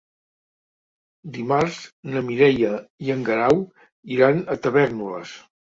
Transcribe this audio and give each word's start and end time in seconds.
Dimarts 1.35 1.77
na 2.15 2.25
Mireia 2.31 2.75
i 3.09 3.17
en 3.19 3.25
Guerau 3.31 3.65
iran 4.19 4.47
a 4.57 4.63
Tavèrnoles. 4.67 5.43